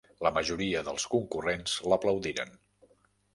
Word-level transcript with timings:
La 0.27 0.29
majoria 0.35 0.81
dels 0.87 1.05
concurrents 1.15 1.77
l'aplaudiren. 1.93 2.57